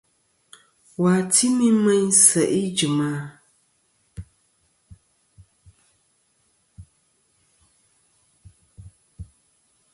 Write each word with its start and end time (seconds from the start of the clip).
Wà 1.01 1.13
timi 1.33 1.67
meyn 1.83 2.07
sèʼ 2.25 2.51
ijìm 2.63 2.97
a? 3.09 3.11